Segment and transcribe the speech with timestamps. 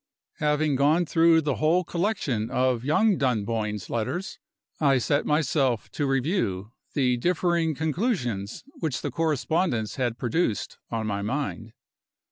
[0.39, 4.39] Having gone through the whole collection of young Dunboyne's letters,
[4.79, 11.21] I set myself to review the differing conclusions which the correspondence had produced on my
[11.21, 11.73] mind.